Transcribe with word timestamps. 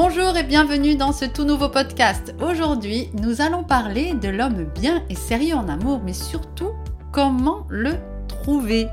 Bonjour 0.00 0.36
et 0.36 0.44
bienvenue 0.44 0.94
dans 0.94 1.10
ce 1.10 1.24
tout 1.24 1.42
nouveau 1.42 1.68
podcast. 1.68 2.32
Aujourd'hui, 2.40 3.10
nous 3.20 3.40
allons 3.40 3.64
parler 3.64 4.14
de 4.14 4.28
l'homme 4.28 4.62
bien 4.62 5.02
et 5.10 5.16
sérieux 5.16 5.56
en 5.56 5.68
amour, 5.68 6.02
mais 6.04 6.12
surtout 6.12 6.70
comment 7.10 7.66
le 7.68 7.94
trouver. 8.28 8.86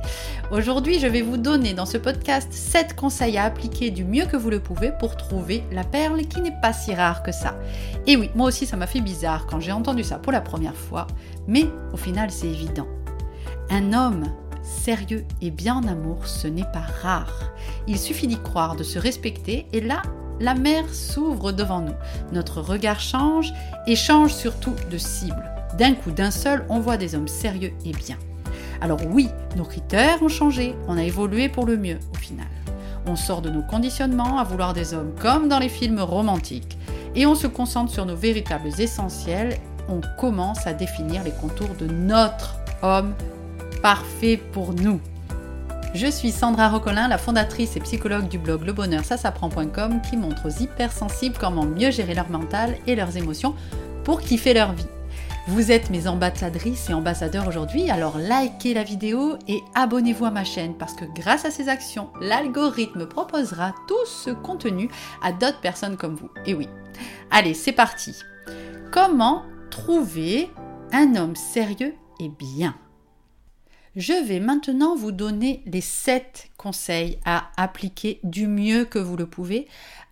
Aujourd'hui, 0.49 0.97
je 0.97 1.05
vais 1.05 1.21
vous 1.21 1.37
donner 1.37 1.75
dans 1.75 1.85
ce 1.85 1.99
podcast 1.99 2.51
7 2.51 2.95
conseils 2.95 3.37
à 3.37 3.43
appliquer 3.43 3.91
du 3.91 4.03
mieux 4.03 4.25
que 4.25 4.35
vous 4.35 4.49
le 4.49 4.59
pouvez 4.59 4.91
pour 4.99 5.15
trouver 5.15 5.63
la 5.71 5.83
perle 5.83 6.21
qui 6.25 6.41
n'est 6.41 6.59
pas 6.59 6.73
si 6.73 6.95
rare 6.95 7.21
que 7.21 7.31
ça. 7.31 7.55
Et 8.07 8.17
oui, 8.17 8.31
moi 8.33 8.47
aussi 8.47 8.65
ça 8.65 8.75
m'a 8.75 8.87
fait 8.87 9.01
bizarre 9.01 9.45
quand 9.45 9.59
j'ai 9.59 9.73
entendu 9.73 10.03
ça 10.03 10.17
pour 10.17 10.31
la 10.31 10.41
première 10.41 10.75
fois, 10.75 11.05
mais 11.47 11.65
au 11.93 11.97
final 11.97 12.31
c'est 12.31 12.47
évident. 12.47 12.87
Un 13.69 13.93
homme 13.93 14.23
sérieux 14.63 15.23
et 15.39 15.51
bien 15.51 15.75
en 15.75 15.87
amour, 15.87 16.25
ce 16.25 16.47
n'est 16.47 16.63
pas 16.73 16.87
rare. 17.03 17.51
Il 17.85 17.99
suffit 17.99 18.25
d'y 18.25 18.39
croire, 18.39 18.75
de 18.75 18.81
se 18.83 18.97
respecter, 18.97 19.67
et 19.71 19.81
là, 19.81 20.01
la 20.39 20.55
mer 20.55 20.83
s'ouvre 20.93 21.51
devant 21.51 21.81
nous. 21.81 21.95
Notre 22.31 22.61
regard 22.61 22.99
change 22.99 23.53
et 23.87 23.95
change 23.95 24.33
surtout 24.33 24.75
de 24.89 24.97
cible. 24.97 25.43
D'un 25.77 25.93
coup, 25.93 26.11
d'un 26.11 26.31
seul, 26.31 26.65
on 26.69 26.79
voit 26.79 26.97
des 26.97 27.15
hommes 27.15 27.27
sérieux 27.27 27.73
et 27.85 27.91
bien. 27.91 28.17
Alors 28.81 28.99
oui, 29.09 29.29
nos 29.55 29.63
critères 29.63 30.21
ont 30.21 30.29
changé, 30.29 30.75
on 30.87 30.97
a 30.97 31.03
évolué 31.03 31.49
pour 31.49 31.65
le 31.65 31.77
mieux 31.77 31.99
au 32.13 32.17
final. 32.17 32.47
On 33.07 33.15
sort 33.15 33.41
de 33.41 33.49
nos 33.49 33.61
conditionnements 33.61 34.39
à 34.39 34.43
vouloir 34.43 34.73
des 34.73 34.93
hommes 34.93 35.13
comme 35.19 35.47
dans 35.47 35.59
les 35.59 35.69
films 35.69 35.99
romantiques 35.99 36.77
et 37.15 37.25
on 37.25 37.35
se 37.35 37.47
concentre 37.47 37.91
sur 37.91 38.05
nos 38.05 38.15
véritables 38.15 38.69
essentiels, 38.79 39.57
on 39.87 40.01
commence 40.19 40.65
à 40.67 40.73
définir 40.73 41.23
les 41.23 41.31
contours 41.31 41.75
de 41.79 41.87
notre 41.87 42.57
homme 42.81 43.13
parfait 43.81 44.37
pour 44.37 44.73
nous. 44.73 44.99
Je 45.95 46.07
suis 46.07 46.33
Sandra 46.33 46.67
Rocolin, 46.67 47.07
la 47.07 47.17
fondatrice 47.17 47.77
et 47.77 47.79
psychologue 47.79 48.27
du 48.27 48.37
blog 48.37 48.63
Le 48.63 48.73
Bonheur 48.73 49.05
ça 49.05 49.15
s'apprend.com 49.15 50.01
qui 50.01 50.17
montre 50.17 50.47
aux 50.47 50.61
hypersensibles 50.61 51.37
comment 51.39 51.65
mieux 51.65 51.89
gérer 51.89 52.13
leur 52.13 52.29
mental 52.29 52.75
et 52.85 52.97
leurs 52.97 53.15
émotions 53.15 53.55
pour 54.03 54.19
kiffer 54.19 54.53
leur 54.53 54.73
vie. 54.73 54.89
Vous 55.47 55.71
êtes 55.71 55.89
mes 55.91 56.09
ambassadrices 56.09 56.89
et 56.89 56.93
ambassadeurs 56.93 57.47
aujourd'hui, 57.47 57.89
alors 57.89 58.17
likez 58.17 58.73
la 58.73 58.83
vidéo 58.83 59.37
et 59.47 59.61
abonnez-vous 59.73 60.25
à 60.25 60.31
ma 60.31 60.43
chaîne 60.43 60.75
parce 60.77 60.95
que 60.95 61.05
grâce 61.15 61.45
à 61.45 61.49
ces 61.49 61.69
actions, 61.69 62.09
l'algorithme 62.19 63.05
proposera 63.05 63.73
tout 63.87 64.05
ce 64.05 64.31
contenu 64.31 64.89
à 65.23 65.31
d'autres 65.31 65.61
personnes 65.61 65.95
comme 65.95 66.15
vous. 66.15 66.29
Et 66.45 66.55
oui. 66.55 66.67
Allez, 67.31 67.53
c'est 67.53 67.71
parti. 67.71 68.17
Comment 68.91 69.43
trouver 69.71 70.51
un 70.91 71.15
homme 71.15 71.37
sérieux 71.37 71.93
et 72.19 72.27
bien? 72.27 72.75
Je 73.95 74.13
vais 74.13 74.39
maintenant 74.39 74.95
vous 74.95 75.11
donner 75.11 75.63
les 75.65 75.81
7 75.81 76.49
conseils 76.57 77.17
à 77.25 77.49
appliquer 77.57 78.19
du 78.23 78.47
mieux 78.47 78.85
que 78.85 78.99
vous 78.99 79.15
le 79.15 79.25
pouvez 79.25 79.67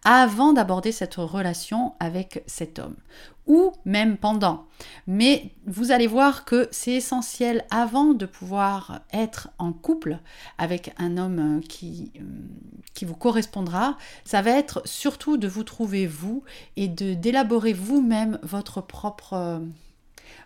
avant 0.05 0.53
d'aborder 0.53 0.91
cette 0.91 1.15
relation 1.15 1.93
avec 1.99 2.43
cet 2.45 2.79
homme 2.79 2.95
ou 3.45 3.73
même 3.85 4.17
pendant. 4.17 4.65
Mais 5.05 5.51
vous 5.65 5.91
allez 5.91 6.07
voir 6.07 6.45
que 6.45 6.67
c'est 6.71 6.93
essentiel 6.93 7.65
avant 7.69 8.13
de 8.13 8.25
pouvoir 8.25 9.01
être 9.11 9.49
en 9.57 9.73
couple 9.73 10.19
avec 10.57 10.93
un 10.97 11.17
homme 11.17 11.61
qui, 11.67 12.11
euh, 12.17 12.23
qui 12.93 13.03
vous 13.05 13.15
correspondra. 13.15 13.97
Ça 14.23 14.41
va 14.41 14.51
être 14.51 14.81
surtout 14.85 15.37
de 15.37 15.47
vous 15.47 15.63
trouver 15.63 16.07
vous 16.07 16.43
et 16.77 16.87
d'élaborer 16.87 17.73
vous-même 17.73 18.39
votre 18.43 18.81
propre 18.81 19.61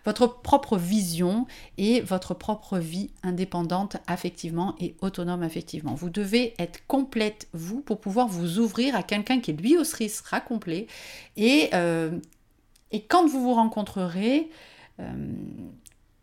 votre 0.04 0.40
propre 0.40 0.76
vision 0.76 1.46
et 1.76 2.00
votre 2.00 2.34
propre 2.34 2.78
vie 2.78 3.10
indépendante 3.22 3.96
affectivement 4.06 4.74
et 4.80 4.96
autonome 5.00 5.42
affectivement. 5.42 5.94
Vous 5.94 6.10
devez 6.10 6.54
être 6.58 6.86
complète, 6.86 7.48
vous, 7.52 7.80
pour 7.80 8.00
pouvoir 8.00 8.28
vous 8.28 8.58
ouvrir 8.58 8.94
à 8.94 9.02
quelqu'un 9.02 9.40
qui 9.40 9.52
lui 9.52 9.76
aussi 9.76 10.08
sera 10.08 10.40
complet. 10.40 10.86
Et, 11.36 11.70
euh, 11.74 12.10
quand 13.08 13.26
vous 13.26 13.42
vous 13.42 13.54
rencontrerez, 13.54 14.48
euh, 15.00 15.12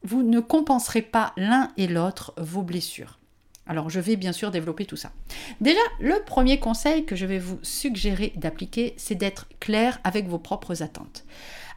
vous 0.04 0.24
ne 0.24 0.40
compenserez 0.40 1.02
pas 1.02 1.34
l'un 1.38 1.72
et 1.78 1.88
l'autre 1.88 2.34
vos 2.38 2.62
blessures. 2.62 3.20
Alors 3.68 3.90
je 3.90 4.00
vais 4.00 4.16
bien 4.16 4.32
sûr 4.32 4.52
développer 4.52 4.86
tout 4.86 4.96
ça. 4.96 5.12
Déjà, 5.60 5.80
le 6.00 6.24
premier 6.24 6.60
conseil 6.60 7.06
que 7.06 7.16
je 7.16 7.26
vais 7.26 7.40
vous 7.40 7.58
suggérer 7.64 8.34
d'appliquer, 8.36 8.94
c'est 8.98 9.16
d'être 9.16 9.48
clair 9.60 10.00
avec 10.04 10.28
vos 10.28 10.38
propres 10.38 10.84
attentes. 10.84 11.26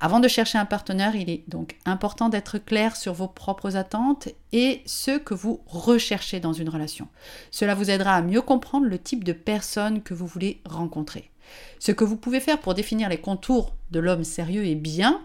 Avant 0.00 0.20
de 0.20 0.28
chercher 0.28 0.58
un 0.58 0.64
partenaire, 0.64 1.16
il 1.16 1.28
est 1.28 1.42
donc 1.48 1.76
important 1.84 2.28
d'être 2.28 2.58
clair 2.58 2.94
sur 2.94 3.14
vos 3.14 3.26
propres 3.26 3.76
attentes 3.76 4.28
et 4.52 4.82
ce 4.86 5.18
que 5.18 5.34
vous 5.34 5.60
recherchez 5.66 6.38
dans 6.38 6.52
une 6.52 6.68
relation. 6.68 7.08
Cela 7.50 7.74
vous 7.74 7.90
aidera 7.90 8.14
à 8.14 8.22
mieux 8.22 8.42
comprendre 8.42 8.86
le 8.86 8.98
type 8.98 9.24
de 9.24 9.32
personne 9.32 10.02
que 10.02 10.14
vous 10.14 10.26
voulez 10.26 10.60
rencontrer. 10.64 11.30
Ce 11.80 11.90
que 11.90 12.04
vous 12.04 12.16
pouvez 12.16 12.40
faire 12.40 12.60
pour 12.60 12.74
définir 12.74 13.08
les 13.08 13.20
contours 13.20 13.74
de 13.90 13.98
l'homme 13.98 14.24
sérieux 14.24 14.64
et 14.64 14.76
bien 14.76 15.20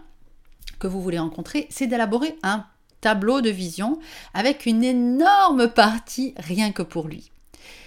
que 0.80 0.88
vous 0.88 1.02
voulez 1.02 1.18
rencontrer, 1.18 1.68
c'est 1.70 1.86
d'élaborer 1.86 2.36
un 2.42 2.64
tableau 3.00 3.42
de 3.42 3.50
vision 3.50 4.00
avec 4.32 4.66
une 4.66 4.82
énorme 4.82 5.68
partie 5.68 6.34
rien 6.36 6.72
que 6.72 6.82
pour 6.82 7.06
lui. 7.06 7.30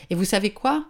Et 0.09 0.15
vous 0.15 0.25
savez 0.25 0.51
quoi? 0.51 0.85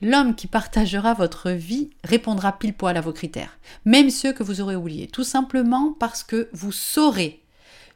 L'homme 0.00 0.34
qui 0.34 0.46
partagera 0.46 1.14
votre 1.14 1.50
vie 1.50 1.90
répondra 2.04 2.52
pile 2.52 2.74
poil 2.74 2.96
à 2.96 3.00
vos 3.00 3.12
critères, 3.12 3.58
même 3.84 4.10
ceux 4.10 4.32
que 4.32 4.42
vous 4.42 4.60
aurez 4.60 4.76
oubliés, 4.76 5.08
tout 5.08 5.24
simplement 5.24 5.94
parce 5.98 6.22
que 6.22 6.48
vous 6.52 6.72
saurez 6.72 7.42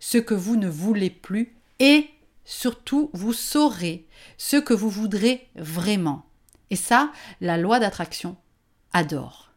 ce 0.01 0.19
que 0.19 0.35
vous 0.35 0.57
ne 0.57 0.69
voulez 0.69 1.11
plus 1.11 1.55
et 1.79 2.11
surtout 2.45 3.11
vous 3.13 3.33
saurez 3.33 4.07
ce 4.37 4.57
que 4.57 4.75
vous 4.75 4.91
voudrez 4.91 5.49
vraiment. 5.55 6.25
Et 6.71 6.77
ça, 6.77 7.13
la 7.41 7.57
loi 7.57 7.79
d'attraction 7.79 8.37
adore. 8.93 9.51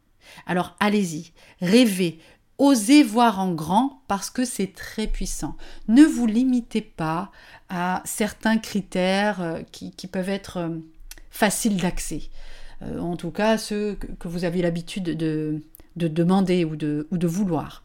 Alors 0.46 0.76
allez-y, 0.80 1.32
rêvez, 1.62 2.20
osez 2.58 3.04
voir 3.04 3.40
en 3.40 3.54
grand 3.54 4.02
parce 4.08 4.30
que 4.30 4.46
c'est 4.46 4.74
très 4.74 5.08
puissant. 5.08 5.56
Ne 5.88 6.04
vous 6.04 6.26
limitez 6.26 6.82
pas 6.82 7.32
à 7.70 8.02
certains 8.06 8.58
critères 8.58 9.42
euh, 9.42 9.62
qui, 9.72 10.08
peuvent 10.08 10.30
être 10.30 10.58
euh, 10.58 10.78
facile 11.36 11.76
d'accès. 11.76 12.22
Euh, 12.82 13.00
en 13.00 13.18
tout 13.18 13.32
cas, 13.32 13.58
ceux 13.58 13.98
que, 14.20 14.28
vous 14.28 14.46
avez 14.46 14.62
l'habitude 14.62 15.04
de, 15.04 15.62
demander 15.98 16.64
ou 16.64 16.78
de, 16.78 17.08
ou 17.12 17.18
de 17.18 17.28
vouloir. 17.28 17.84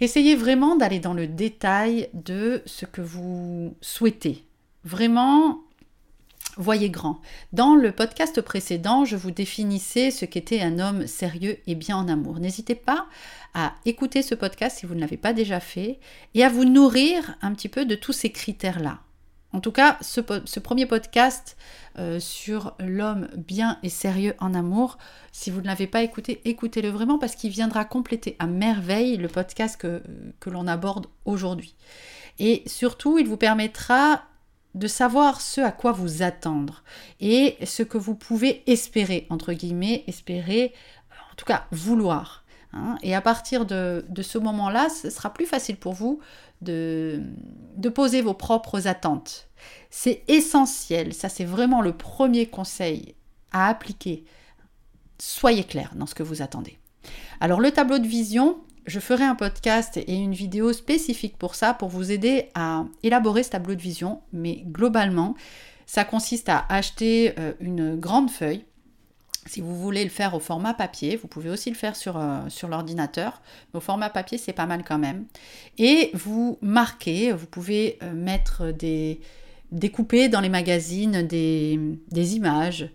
Essayez 0.00 0.36
vraiment 0.36 0.76
d'aller 0.76 1.00
dans 1.00 1.14
le 1.14 1.26
détail 1.26 2.08
de 2.14 2.62
ce 2.64 2.86
que 2.86 3.00
vous 3.00 3.76
souhaitez. 3.80 4.44
Vraiment, 4.84 5.62
voyez 6.56 6.90
grand. 6.90 7.20
Dans 7.52 7.74
le 7.74 7.90
podcast 7.90 8.40
précédent, 8.40 9.04
je 9.04 9.16
vous 9.16 9.32
définissais 9.32 10.12
ce 10.12 10.24
qu'était 10.24 10.60
un 10.60 10.78
homme 10.78 11.08
sérieux 11.08 11.58
et 11.66 11.74
bien 11.74 11.96
en 11.96 12.06
amour. 12.06 12.38
N'hésitez 12.38 12.76
pas 12.76 13.06
à 13.54 13.74
écouter 13.84 14.22
ce 14.22 14.36
podcast 14.36 14.78
si 14.78 14.86
vous 14.86 14.94
ne 14.94 15.00
l'avez 15.00 15.16
pas 15.16 15.32
déjà 15.32 15.58
fait 15.58 15.98
et 16.34 16.44
à 16.44 16.50
vous 16.50 16.64
nourrir 16.64 17.36
un 17.42 17.52
petit 17.52 17.68
peu 17.68 17.84
de 17.84 17.96
tous 17.96 18.12
ces 18.12 18.30
critères-là. 18.30 19.03
En 19.54 19.60
tout 19.60 19.70
cas, 19.70 19.96
ce, 20.00 20.20
premier 20.58 20.84
podcast 20.84 21.56
euh, 22.00 22.18
sur 22.18 22.74
l'homme 22.80 23.28
bien 23.36 23.78
et 23.84 23.88
sérieux 23.88 24.34
en 24.40 24.52
amour, 24.52 24.98
si 25.30 25.52
vous 25.52 25.60
ne 25.60 25.66
l'avez 25.66 25.86
pas 25.86 26.02
écouté, 26.02 26.40
écoutez-le 26.44 26.88
vraiment 26.88 27.20
parce 27.20 27.36
qu'il 27.36 27.52
viendra 27.52 27.84
compléter 27.84 28.34
à 28.40 28.48
merveille 28.48 29.16
le 29.16 29.28
podcast 29.28 29.80
que, 29.80 30.02
que 30.40 30.50
l'on 30.50 30.66
aborde 30.66 31.06
aujourd'hui. 31.24 31.76
Et 32.40 32.64
surtout, 32.66 33.16
il 33.18 33.28
vous 33.28 33.36
permettra 33.36 34.24
de 34.74 34.88
savoir 34.88 35.40
ce 35.40 35.60
à 35.60 35.70
quoi 35.70 35.92
vous 35.92 36.24
attendre 36.24 36.82
et 37.20 37.56
ce 37.64 37.84
que 37.84 37.96
vous 37.96 38.16
pouvez 38.16 38.68
espérer, 38.68 39.28
entre 39.30 39.52
guillemets, 39.52 40.02
espérer, 40.08 40.74
en 41.30 41.36
tout 41.36 41.44
cas 41.44 41.66
vouloir. 41.70 42.43
Hein. 42.74 42.96
Et 43.02 43.14
à 43.14 43.20
partir 43.20 43.66
de, 43.66 44.04
ce 44.20 44.38
moment-là, 44.38 44.88
ce 44.88 45.10
sera 45.10 45.32
plus 45.32 45.46
facile 45.46 45.76
pour 45.76 45.92
vous 45.92 46.20
de, 46.60 47.22
poser 47.94 48.20
vos 48.22 48.34
propres 48.34 48.88
attentes. 48.88 49.48
C'est 49.90 50.22
essentiel, 50.28 51.14
ça 51.14 51.28
c'est 51.28 51.44
vraiment 51.44 51.80
le 51.80 51.92
premier 51.92 52.46
conseil 52.46 53.14
à 53.52 53.68
appliquer. 53.68 54.24
Soyez 55.18 55.64
clair 55.64 55.92
dans 55.94 56.06
ce 56.06 56.14
que 56.14 56.22
vous 56.22 56.42
attendez. 56.42 56.78
Alors 57.40 57.60
le 57.60 57.70
tableau 57.70 57.98
de 57.98 58.06
vision, 58.06 58.58
je 58.86 59.00
ferai 59.00 59.24
un 59.24 59.34
podcast 59.34 59.96
et 59.96 60.14
une 60.14 60.34
vidéo 60.34 60.72
spécifique 60.72 61.38
pour 61.38 61.54
ça, 61.54 61.72
pour 61.72 61.88
vous 61.88 62.10
aider 62.10 62.50
à 62.54 62.84
élaborer 63.02 63.42
ce 63.42 63.50
tableau 63.50 63.74
de 63.74 63.80
vision, 63.80 64.20
mais 64.32 64.64
globalement, 64.66 65.34
ça 65.86 66.04
consiste 66.04 66.48
à 66.48 66.66
acheter 66.68 67.34
euh, 67.38 67.52
une 67.60 67.96
grande 67.96 68.30
feuille 68.30 68.64
si 69.46 69.60
vous 69.60 69.76
voulez 69.76 70.04
le 70.04 70.10
faire 70.10 70.34
au 70.34 70.40
format 70.40 70.74
papier, 70.74 71.16
vous 71.16 71.28
pouvez 71.28 71.50
aussi 71.50 71.70
le 71.70 71.76
faire 71.76 71.96
sur, 71.96 72.16
euh, 72.16 72.40
sur 72.48 72.68
l'ordinateur. 72.68 73.42
Mais 73.72 73.78
au 73.78 73.80
format 73.80 74.10
papier, 74.10 74.38
c'est 74.38 74.52
pas 74.52 74.66
mal 74.66 74.84
quand 74.84 74.98
même. 74.98 75.26
Et 75.78 76.10
vous 76.14 76.58
marquez, 76.62 77.32
vous 77.32 77.46
pouvez 77.46 77.98
euh, 78.02 78.12
mettre 78.12 78.72
des, 78.72 79.20
découper 79.72 80.28
dans 80.28 80.40
les 80.40 80.48
magazines 80.48 81.26
des, 81.26 81.78
des 82.10 82.36
images 82.36 82.88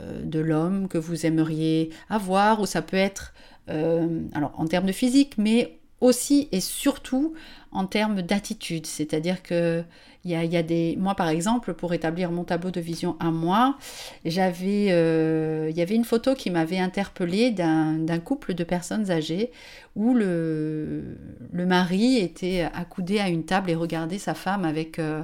euh, 0.00 0.22
de 0.22 0.40
l'homme 0.40 0.88
que 0.88 0.98
vous 0.98 1.26
aimeriez 1.26 1.90
avoir, 2.10 2.60
ou 2.60 2.66
ça 2.66 2.82
peut 2.82 2.96
être, 2.96 3.32
alors 3.66 4.52
en 4.58 4.66
termes 4.66 4.84
de 4.84 4.92
physique, 4.92 5.38
mais 5.38 5.78
aussi 6.02 6.48
et 6.52 6.60
surtout 6.60 7.32
en 7.74 7.86
termes 7.86 8.22
d'attitude. 8.22 8.86
C'est-à-dire 8.86 9.42
que 9.42 9.84
il 10.24 10.30
y 10.30 10.56
a, 10.56 10.62
des. 10.62 10.96
Moi, 10.98 11.14
par 11.14 11.28
exemple, 11.28 11.74
pour 11.74 11.92
établir 11.92 12.30
mon 12.30 12.44
tableau 12.44 12.70
de 12.70 12.80
vision 12.80 13.14
à 13.20 13.30
moi, 13.30 13.76
j'avais, 14.24 14.88
euh, 14.90 15.68
il 15.70 15.76
y 15.76 15.82
avait 15.82 15.94
une 15.94 16.04
photo 16.04 16.34
qui 16.34 16.48
m'avait 16.48 16.78
interpellée 16.78 17.50
d'un 17.50 18.18
couple 18.20 18.54
de 18.54 18.64
personnes 18.64 19.10
âgées 19.10 19.50
où 19.96 20.14
le, 20.14 21.18
le 21.52 21.66
mari 21.66 22.16
était 22.16 22.66
accoudé 22.72 23.20
à 23.20 23.28
une 23.28 23.44
table 23.44 23.70
et 23.70 23.74
regardait 23.74 24.18
sa 24.18 24.34
femme 24.34 24.64
avec. 24.64 24.98
Euh, 24.98 25.22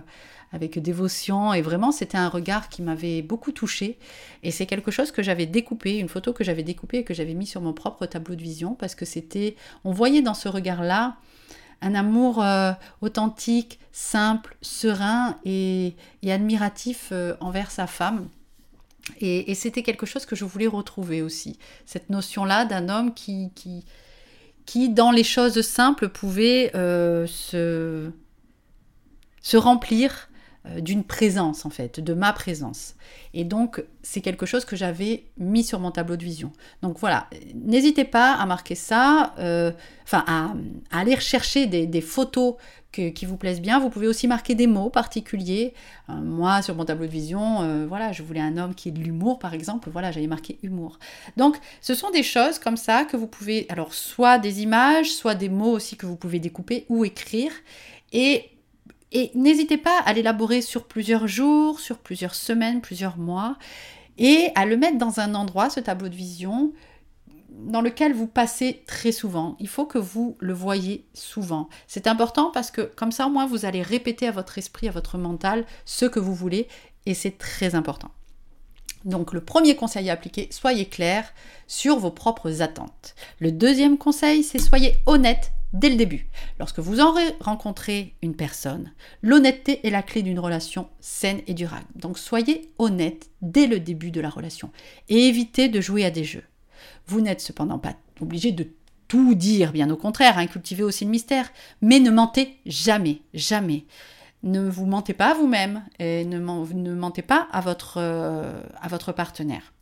avec 0.53 0.81
dévotion 0.81 1.55
et 1.55 1.62
vraiment 1.62 1.93
c'était 1.93 2.19
un 2.19 2.29
regard 2.29 2.69
qui 2.69 2.82
m'avait 2.82 3.23
beaucoup 3.23 3.53
touchée 3.53 3.99
et 4.43 4.50
c'est 4.50 4.67
quelque 4.67 4.91
chose 4.91 5.12
que 5.12 5.23
j'avais 5.23 5.46
découpé, 5.46 5.99
une 5.99 6.08
photo 6.08 6.32
que 6.32 6.43
j'avais 6.43 6.64
découpée 6.64 6.99
et 6.99 7.05
que 7.05 7.14
j'avais 7.14 7.35
mis 7.35 7.46
sur 7.46 7.61
mon 7.61 7.73
propre 7.73 8.05
tableau 8.06 8.35
de 8.35 8.43
vision 8.43 8.75
parce 8.75 8.96
que 8.96 9.05
c'était, 9.05 9.55
on 9.85 9.93
voyait 9.93 10.23
dans 10.23 10.35
ce 10.35 10.49
regard-là 10.49 11.19
un 11.82 11.94
amour 11.94 12.43
euh, 12.43 12.73
authentique, 13.00 13.79
simple, 13.93 14.56
serein 14.62 15.37
et, 15.44 15.94
admiratif 16.27 17.09
euh, 17.12 17.35
envers 17.41 17.71
sa 17.71 17.87
femme. 17.87 18.29
Et, 19.21 19.55
c'était 19.55 19.82
quelque 19.82 20.06
chose 20.06 20.27
que 20.27 20.37
je 20.37 20.44
voulais 20.44 20.67
retrouver 20.67 21.23
aussi, 21.23 21.59
cette 21.87 22.11
notion-là 22.11 22.65
d'un 22.65 22.88
homme 22.88 23.12
qui, 23.12 23.50
qui, 23.55 23.85
qui, 24.67 24.88
dans 24.88 25.11
les 25.11 25.25
choses 25.25 25.61
simples, 25.62 26.09
pouvait 26.09 26.71
euh, 26.77 27.27
se, 27.27 28.11
se 29.43 29.56
remplir 29.56 30.30
d'une 30.79 31.05
présence 31.05 31.65
en 31.65 31.71
fait, 31.71 32.01
de 32.01 32.12
ma 32.12 32.35
présence. 32.35 32.95
Et 33.33 33.45
donc 33.45 33.83
c'est 34.03 34.21
quelque 34.21 34.45
chose 34.45 34.67
que 34.67 34.77
j'avais 34.77 35.25
mis 35.39 35.65
sur 35.65 35.81
mon 35.81 35.91
tableau 35.91 36.17
de 36.17 36.25
vision. 36.25 36.53
Donc 36.83 36.99
voilà, 36.99 37.29
n'hésitez 37.55 38.05
pas 38.05 38.35
à 38.35 38.45
marquer 38.45 38.75
ça, 38.75 39.35
euh, 39.39 39.73
enfin 40.05 40.23
à, 40.27 40.53
aller 40.91 41.15
rechercher 41.15 41.67
des, 41.67 42.01
photos 42.03 42.57
qui 42.93 43.25
vous 43.25 43.39
plaisent 43.39 43.62
bien. 43.62 43.79
Vous 43.79 43.89
pouvez 43.89 44.07
aussi 44.07 44.29
marquer 44.29 44.55
des 44.55 44.67
mots 44.67 44.91
particuliers. 44.91 45.73
Euh, 46.11 46.15
moi 46.15 46.61
sur 46.61 46.75
mon 46.75 46.85
tableau 46.85 47.06
de 47.06 47.11
vision, 47.11 47.87
voilà, 47.87 48.13
je 48.13 48.23
voulais 48.23 48.41
un 48.41 48.59
homme 48.59 48.75
qui 48.75 48.91
ait 48.91 48.93
de 48.93 49.01
l'humour 49.01 49.39
par 49.39 49.55
exemple. 49.55 49.89
Voilà, 49.91 50.13
j'avais 50.13 50.27
marqué 50.27 50.59
humour. 50.63 50.99
Donc 51.39 51.56
ce 51.81 51.95
sont 51.95 52.11
des 52.11 52.23
choses 52.23 52.59
comme 52.59 52.77
ça 52.77 53.06
que 53.06 53.17
vous 53.17 53.27
pouvez, 53.27 53.65
alors 53.71 53.95
soit 53.95 54.39
des 54.39 54.61
images, 54.61 55.11
soit 55.11 55.35
des 55.35 55.49
mots 55.49 55.73
aussi 55.73 55.97
que 55.97 56.05
vous 56.05 56.17
pouvez 56.17 56.39
découper 56.39 56.85
ou 56.91 57.06
écrire. 57.06 57.53
Et 58.13 58.51
et 59.12 59.31
n'hésitez 59.35 59.77
pas 59.77 59.99
à 60.05 60.12
l'élaborer 60.12 60.62
sur 60.62 60.85
plusieurs 60.85 61.27
jours, 61.27 61.81
sur 61.81 61.99
plusieurs 61.99 62.35
semaines, 62.35 62.81
plusieurs 62.81 63.17
mois, 63.17 63.57
et 64.19 64.51
à 64.55 64.67
le 64.67 64.77
mettre 64.77 64.99
dans 64.99 65.21
un 65.21 65.35
endroit, 65.35 65.71
ce 65.71 65.81
tableau 65.81 66.09
de 66.09 66.15
vision, 66.15 66.73
dans 67.49 67.81
lequel 67.81 68.15
vous 68.15 68.27
passez 68.27 68.83
très 68.87 69.12
souvent. 69.12 69.57
Il 69.59 69.69
faut 69.69 69.85
que 69.85 69.99
vous 69.99 70.37
le 70.39 70.53
voyez 70.53 71.07
souvent. 71.15 71.69
C'est 71.87 72.07
important 72.07 72.51
parce 72.53 72.71
que 72.71 72.83
comme 72.83 73.12
ça, 73.12 73.27
au 73.27 73.31
moins, 73.31 73.47
vous 73.47 73.65
allez 73.65 73.83
répéter 73.83 74.29
à 74.29 74.33
votre 74.33 74.59
esprit, 74.59 74.89
à 74.89 74.93
votre 74.93 75.19
mental, 75.19 75.67
ce 75.85 76.06
que 76.06 76.21
vous 76.21 76.35
voulez, 76.35 76.69
et 77.06 77.15
c'est 77.15 77.37
très 77.37 77.75
important. 77.75 78.11
Donc 79.05 79.33
le 79.33 79.41
premier 79.41 79.77
conseil 79.77 80.11
à 80.11 80.13
appliquer, 80.13 80.49
soyez 80.51 80.87
clair 80.87 81.33
sur 81.67 81.99
vos 81.99 82.11
propres 82.11 82.63
attentes. 82.63 83.15
Le 83.39 83.51
deuxième 83.51 83.97
conseil, 83.97 84.43
c'est 84.43 84.59
soyez 84.59 84.97
honnête 85.06 85.53
dès 85.72 85.88
le 85.88 85.96
début. 85.96 86.28
Lorsque 86.58 86.78
vous 86.78 87.00
aurez 87.00 87.34
rencontré 87.40 88.14
une 88.22 88.34
personne, 88.34 88.93
l'honnêteté 89.22 89.87
est 89.87 89.90
la 89.90 90.02
clé 90.02 90.22
d'une 90.22 90.38
relation 90.38 90.88
saine 91.00 91.40
et 91.46 91.55
durable. 91.55 91.87
Donc 91.94 92.19
soyez 92.19 92.72
honnête 92.78 93.31
dès 93.43 93.67
le 93.67 93.81
début 93.81 94.11
de 94.11 94.20
la 94.20 94.31
relation 94.31 94.70
et 95.08 95.28
évitez 95.28 95.69
de 95.69 95.81
jouer 95.81 96.05
à 96.05 96.11
des 96.11 96.25
jeux. 96.25 96.44
Vous 97.06 97.20
n'êtes 97.20 97.40
cependant 97.40 97.78
pas 97.78 97.94
obligé 98.20 98.52
de 98.52 98.69
tout 99.08 99.34
dire, 99.34 99.72
bien 99.72 99.90
au 99.90 99.96
contraire, 99.96 100.38
hein, 100.38 100.46
aussi 100.82 101.05
le 101.05 101.11
mystère, 101.11 101.50
mais 101.82 101.99
ne 101.99 102.11
mentez 102.11 102.56
jamais, 102.64 103.22
jamais. 103.34 103.84
Ne 104.43 104.69
vous 104.69 104.87
mentez 104.87 105.14
pas 105.14 105.32
à 105.32 105.34
vous-même 105.34 105.84
et 105.99 106.25
ne, 106.25 106.38
ne, 106.38 106.94
mentez 106.94 107.22
pas 107.22 107.49
à 107.50 107.61
votre, 107.61 107.99
euh, 107.99 108.62
à 108.81 108.88
votre 108.88 109.12
partenaire. 109.12 109.72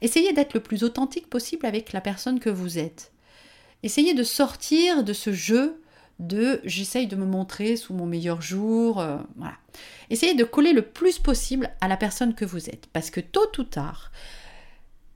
Essayez 0.00 0.32
d'être 0.32 0.54
le 0.54 0.60
plus 0.60 0.84
authentique 0.84 1.28
possible 1.28 1.66
avec 1.66 1.92
la 1.92 2.00
personne 2.00 2.40
que 2.40 2.48
vous 2.48 2.78
êtes. 2.78 3.12
Essayez 3.86 4.14
de 4.14 4.24
sortir 4.24 5.04
de 5.04 5.12
ce 5.12 5.32
jeu 5.32 5.80
de 6.18 6.60
j'essaye 6.64 7.06
de 7.06 7.14
me 7.14 7.24
montrer 7.24 7.76
sous 7.76 7.94
mon 7.94 8.04
meilleur 8.04 8.42
jour. 8.42 8.98
Euh. 8.98 9.18
Essayez 10.10 10.34
de 10.34 10.42
coller 10.42 10.72
le 10.72 10.82
plus 10.82 11.20
possible 11.20 11.70
à 11.80 11.86
la 11.86 11.96
personne 11.96 12.34
que 12.34 12.44
vous 12.44 12.68
êtes. 12.68 12.88
Parce 12.92 13.10
que 13.10 13.20
tôt 13.20 13.46
ou 13.58 13.62
tard, 13.62 14.10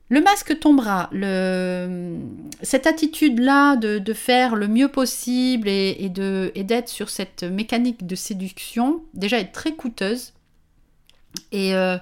le 0.07 0.21
masque 0.21 0.57
tombera. 0.57 1.09
Le, 1.11 2.15
cette 2.61 2.87
attitude-là 2.87 3.75
de, 3.75 4.13
faire 4.13 4.55
le 4.55 4.69
mieux 4.69 4.87
possible 4.87 5.67
et, 5.67 6.07
de, 6.07 6.53
et 6.55 6.63
d'être 6.63 6.87
sur 6.87 7.09
cette 7.09 7.43
mécanique 7.43 8.07
de 8.07 8.15
séduction, 8.15 9.03
déjà 9.13 9.37
est 9.37 9.51
très 9.51 9.73
coûteuse. 9.73 10.31
Et, 11.51 11.75
euh, 11.75 11.97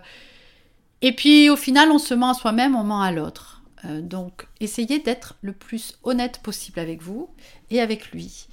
et 1.01 1.13
puis 1.13 1.49
au 1.49 1.55
final, 1.55 1.89
on 1.89 1.97
se 1.97 2.13
ment 2.13 2.29
à 2.29 2.33
soi-même, 2.35 2.75
on 2.75 2.83
ment 2.83 3.01
à 3.01 3.11
l'autre. 3.11 3.58
Euh, 3.85 4.01
donc, 4.01 4.47
essayez 4.59 4.99
d'être 4.99 5.37
le 5.41 5.53
plus 5.53 5.97
honnête 6.03 6.39
possible 6.39 6.79
avec 6.79 7.01
vous 7.01 7.29
et 7.69 7.81
avec 7.81 8.11
lui. 8.11 8.47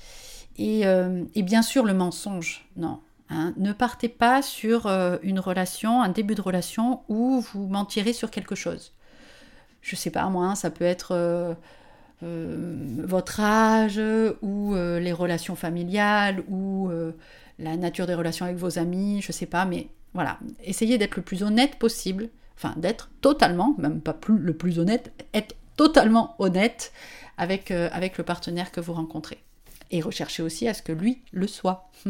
Et, 0.58 0.86
euh, 0.86 1.24
bien 1.36 1.62
sûr, 1.62 1.84
le 1.84 1.94
mensonge, 1.94 2.66
non. 2.76 3.00
Hein. 3.28 3.54
ne 3.56 3.72
partez 3.72 4.08
pas 4.08 4.40
sur 4.40 4.86
euh, 4.86 5.16
une 5.24 5.40
relation, 5.40 6.00
un 6.00 6.10
début 6.10 6.36
de 6.36 6.42
relation 6.42 7.00
où 7.08 7.40
vous 7.40 7.66
mentirez 7.66 8.12
sur 8.12 8.30
quelque 8.30 8.54
chose. 8.54 8.92
Je 9.82 9.96
sais 9.96 10.10
pas, 10.10 10.28
moi, 10.28 10.54
ça 10.54 10.70
peut 10.70 10.84
être 10.84 11.56
votre 12.22 13.40
âge 13.40 14.00
ou 14.42 14.74
les 14.74 15.12
relations 15.12 15.54
familiales 15.54 16.42
ou 16.48 16.90
la 17.58 17.76
nature 17.76 18.06
des 18.06 18.14
relations 18.14 18.46
avec 18.46 18.56
vos 18.56 18.78
amis, 18.78 19.22
je 19.22 19.30
sais 19.30 19.46
pas, 19.46 19.64
mais 19.64 19.88
voilà. 20.14 20.38
Essayez 20.64 20.98
d'être 20.98 21.16
le 21.16 21.22
plus 21.22 21.42
honnête 21.44 21.76
possible 21.78 22.30
enfin 22.56 22.74
d'être 22.76 23.10
totalement, 23.20 23.74
même 23.78 24.00
pas 24.00 24.16
le 24.28 24.56
plus 24.56 24.78
honnête, 24.78 25.12
être 25.34 25.54
totalement 25.76 26.34
honnête 26.38 26.92
avec, 27.36 27.70
euh, 27.70 27.88
avec 27.92 28.18
le 28.18 28.24
partenaire 28.24 28.72
que 28.72 28.80
vous 28.80 28.94
rencontrez. 28.94 29.42
Et 29.90 30.00
recherchez 30.00 30.42
aussi 30.42 30.66
à 30.66 30.74
ce 30.74 30.82
que 30.82 30.92
lui 30.92 31.22
le 31.32 31.46
soit. 31.46 31.90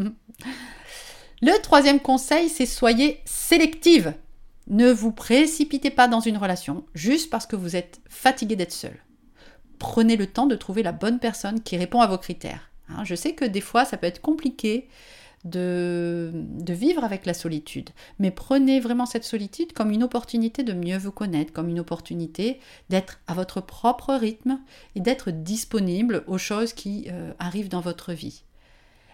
le 1.43 1.63
troisième 1.63 2.01
conseil, 2.01 2.49
c'est 2.49 2.67
soyez 2.67 3.21
sélective. 3.25 4.15
Ne 4.69 4.91
vous 4.91 5.13
précipitez 5.13 5.91
pas 5.91 6.09
dans 6.09 6.21
une 6.21 6.39
relation 6.39 6.85
juste 6.95 7.31
parce 7.31 7.47
que 7.47 7.57
vous 7.57 7.77
êtes 7.77 8.01
fatigué 8.09 8.57
d'être 8.57 8.73
seul. 8.73 8.97
Prenez 9.79 10.17
le 10.17 10.27
temps 10.27 10.47
de 10.47 10.57
trouver 10.57 10.83
la 10.83 10.93
bonne 10.93 11.19
personne 11.19 11.61
qui 11.61 11.77
répond 11.77 12.01
à 12.01 12.07
vos 12.07 12.19
critères. 12.19 12.71
Hein, 12.89 13.05
je 13.05 13.15
sais 13.15 13.35
que 13.35 13.45
des 13.45 13.61
fois, 13.61 13.85
ça 13.85 13.97
peut 13.97 14.07
être 14.07 14.23
compliqué 14.23 14.89
de, 15.47 16.33
vivre 16.69 17.05
avec 17.05 17.27
la 17.27 17.35
solitude. 17.35 17.91
Mais 18.19 18.31
prenez 18.31 18.81
vraiment 18.81 19.07
cette 19.07 19.25
solitude 19.25 19.73
comme 19.73 19.91
une 19.91 20.03
opportunité 20.03 20.63
de 20.63 20.73
mieux 20.73 20.99
vous 20.99 21.13
connaître, 21.13 21.53
comme 21.53 21.69
une 21.69 21.81
opportunité 21.81 22.61
d'être 22.91 23.21
à 23.27 23.35
votre 23.35 23.61
propre 23.61 24.15
rythme 24.15 24.61
et 24.95 25.01
d'être 25.01 25.31
disponible 25.31 26.25
aux 26.27 26.39
choses 26.39 26.73
qui 26.73 27.07
euh, 27.11 27.33
arrivent 27.39 27.69
dans 27.69 27.81
votre 27.81 28.13
vie. 28.13 28.43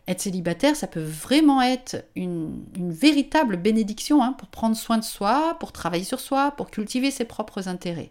Être 0.09 0.23
célibataire, 0.23 0.75
ça 0.75 0.88
peut 0.88 1.02
vraiment 1.02 1.62
être 1.62 2.04
une, 2.16 2.64
véritable 2.76 3.57
bénédiction 3.57 4.23
hein, 4.23 4.33
pour 4.33 4.49
prendre 4.49 4.76
soin 4.76 4.99
de 4.99 5.04
soi, 5.04 5.57
pour 5.61 5.71
travailler 5.71 6.04
sur 6.04 6.18
soi, 6.18 6.50
pour 6.57 6.71
cultiver 6.71 7.12
ses 7.12 7.25
propres 7.25 7.68
intérêts. 7.68 8.11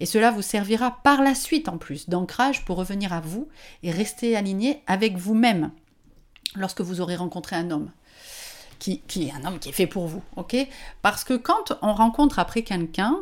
Et 0.00 0.06
cela 0.06 0.30
vous 0.30 0.42
servira 0.42 0.98
par 1.04 1.22
la 1.22 1.34
suite 1.34 1.68
en 1.68 1.78
plus 1.78 2.08
d'ancrage 2.08 2.64
pour 2.64 2.78
revenir 2.78 3.12
à 3.12 3.20
vous 3.20 3.48
et 3.82 3.90
rester 3.90 4.34
aligné 4.34 4.82
avec 4.86 5.16
vous-même 5.16 5.70
lorsque 6.56 6.80
vous 6.80 7.00
aurez 7.00 7.16
rencontré 7.16 7.56
un 7.56 7.70
homme. 7.70 7.90
Qui, 8.78 9.02
est 9.16 9.32
un 9.32 9.44
homme 9.44 9.58
qui 9.58 9.70
est 9.70 9.72
fait 9.72 9.88
pour 9.88 10.06
vous, 10.06 10.22
Parce 11.02 11.24
que 11.24 11.34
quand 11.34 11.72
on 11.82 11.92
rencontre 11.92 12.38
après 12.38 12.62
quelqu'un 12.62 13.16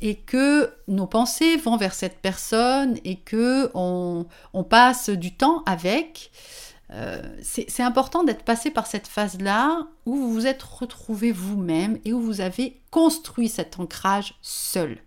et 0.00 0.14
que 0.14 0.72
nos 0.86 1.06
pensées 1.06 1.56
vont 1.56 1.76
vers 1.76 1.92
cette 1.92 2.18
personne 2.20 2.96
et 3.04 3.16
que 3.16 3.70
on, 3.74 4.26
passe 4.62 5.10
du 5.10 5.34
temps 5.34 5.64
avec, 5.66 6.30
euh, 6.92 7.20
c'est 7.42 7.82
important 7.82 8.22
d'être 8.22 8.44
passé 8.44 8.70
par 8.70 8.86
cette 8.86 9.08
phase-là 9.08 9.88
où 10.06 10.14
vous 10.14 10.32
vous 10.32 10.46
êtes 10.46 10.62
retrouvé 10.62 11.32
vous-même 11.32 11.98
et 12.04 12.12
où 12.12 12.20
vous 12.20 12.40
avez 12.40 12.80
construit 12.92 13.48
cet 13.48 13.80
ancrage 13.80 14.34
seul. 14.40 14.98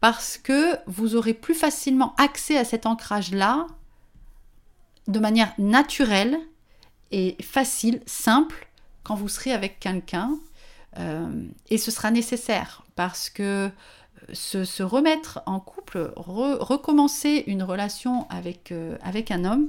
Parce 0.00 0.36
que 0.36 0.76
vous 0.86 1.14
aurez 1.14 1.34
plus 1.34 1.54
facilement 1.54 2.14
accès 2.16 2.58
à 2.58 2.64
cet 2.64 2.86
ancrage-là 2.86 3.68
de 5.06 5.18
manière 5.20 5.52
naturelle 5.58 6.38
et 7.10 7.36
facile, 7.42 8.00
simple, 8.06 8.68
quand 9.02 9.14
vous 9.14 9.28
serez 9.28 9.52
avec 9.52 9.80
quelqu'un. 9.80 10.38
Euh, 10.98 11.44
et 11.68 11.78
ce 11.78 11.90
sera 11.90 12.10
nécessaire 12.10 12.82
parce 12.96 13.30
que 13.30 13.70
euh, 14.28 14.34
se, 14.34 14.82
remettre 14.82 15.40
en 15.46 15.60
couple, 15.60 16.12
recommencer 16.16 17.44
une 17.46 17.62
relation 17.62 18.28
avec, 18.28 18.72
euh, 18.72 18.96
avec 19.02 19.30
un 19.30 19.44
homme, 19.44 19.68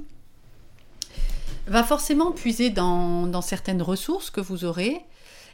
va 1.68 1.84
forcément 1.84 2.32
puiser 2.32 2.70
dans, 2.70 3.26
dans, 3.28 3.40
certaines 3.40 3.82
ressources 3.82 4.30
que 4.30 4.40
vous 4.40 4.64
aurez. 4.64 5.04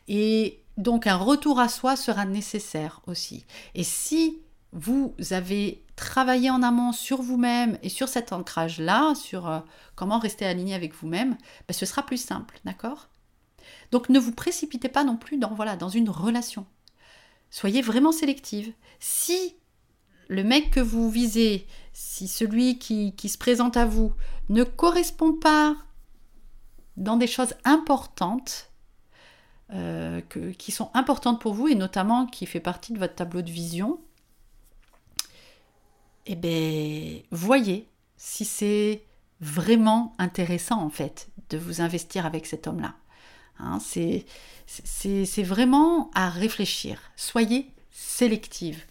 Et 0.09 0.63
donc 0.79 1.07
un 1.07 1.17
retour 1.17 1.61
à 1.61 1.69
soi 1.69 1.97
sera 1.97 2.25
nécessaire 2.25 3.03
aussi. 3.07 3.45
Et 3.75 3.85
si 3.85 4.39
vous 4.73 5.15
avez 5.31 5.85
travaillé 5.97 6.51
en 6.51 6.63
amont 6.63 6.93
sur 6.93 7.23
vous-même 7.23 7.79
et 7.83 7.89
sur 7.89 8.09
cet 8.09 8.33
ancrage-là, 8.33 9.15
sur 9.15 9.49
euh, 9.49 9.61
comment 9.95 10.19
rester 10.19 10.47
aligné 10.47 10.75
avec 10.75 10.95
vous-même, 10.95 11.37
ben, 11.67 11.75
ce 11.75 11.87
sera 11.87 12.05
plus 12.05 12.23
simple, 12.23 12.61
d'accord? 12.65 13.09
Donc 13.91 14.09
ne 14.09 14.19
vous 14.19 14.33
précipitez 14.33 14.89
pas 14.89 15.05
non 15.05 15.17
plus 15.17 15.39
dans, 15.39 15.55
voilà, 15.55 15.77
dans 15.77 15.89
une 15.89 16.11
relation. 16.11 16.67
Soyez 17.51 17.83
vraiment 17.83 18.13
sélective. 18.13 18.73
Si 19.01 19.57
le 20.29 20.45
mec 20.45 20.71
que 20.71 20.81
vous 20.81 21.11
visez, 21.11 21.67
si 21.93 22.29
celui 22.29 22.79
qui, 22.79 23.15
se 23.29 23.39
présente 23.39 23.77
à 23.77 23.87
vous 23.87 24.13
ne 24.51 24.63
correspond 24.63 25.33
pas 25.33 25.77
dans 26.97 27.17
des 27.17 27.27
choses 27.27 27.55
importantes, 27.65 28.71
euh, 29.73 30.21
qui 30.59 30.73
sont 30.73 30.91
importantes 30.95 31.41
pour 31.41 31.55
vous 31.55 31.69
et 31.69 31.75
notamment 31.75 32.27
qui 32.27 32.47
fait 32.47 32.61
partie 32.61 32.93
de 32.93 32.99
votre 32.99 33.15
tableau 33.15 33.43
de 33.43 33.51
vision, 33.51 34.01
eh 36.31 36.37
bien, 36.37 37.23
voyez 37.31 37.89
si 38.19 38.45
c'est 38.45 39.03
vraiment 39.41 40.13
intéressant 40.19 40.83
en 40.83 40.91
fait 40.91 41.29
de 41.49 41.57
vous 41.57 41.81
investir 41.81 42.27
avec 42.27 42.47
cet 42.47 42.67
homme-là. 42.67 42.95
Hein, 43.59 43.79
c'est 43.81 45.43
vraiment 45.43 46.11
à 46.15 46.29
réfléchir. 46.29 47.01
Soyez 47.17 47.73
sélective. 47.91 48.85